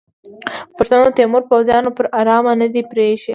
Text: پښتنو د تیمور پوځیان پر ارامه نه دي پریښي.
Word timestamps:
پښتنو 0.77 1.07
د 1.11 1.15
تیمور 1.17 1.43
پوځیان 1.51 1.83
پر 1.97 2.05
ارامه 2.19 2.53
نه 2.61 2.67
دي 2.73 2.81
پریښي. 2.91 3.29